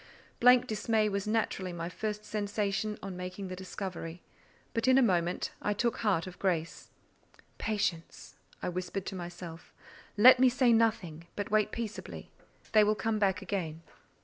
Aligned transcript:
Blank 0.39 0.65
dismay 0.65 1.07
was 1.09 1.27
naturally 1.27 1.71
my 1.71 1.87
first 1.87 2.25
sensation 2.25 2.97
on 3.03 3.15
making 3.15 3.49
the 3.49 3.55
discovery; 3.55 4.23
but 4.73 4.87
in 4.87 4.97
a 4.97 5.01
moment 5.03 5.51
I 5.61 5.73
took 5.75 5.97
heart 5.97 6.25
of 6.25 6.39
grace. 6.39 6.89
"Patience!" 7.59 8.35
whispered 8.63 9.03
I 9.03 9.09
to 9.09 9.15
myself. 9.15 9.75
"Let 10.17 10.39
me 10.39 10.49
say 10.49 10.73
nothing, 10.73 11.27
but 11.35 11.51
wait 11.51 11.71
peaceably; 11.71 12.31
they 12.71 12.83
will 12.83 12.95
come 12.95 13.19
back 13.19 13.43
again." 13.43 13.83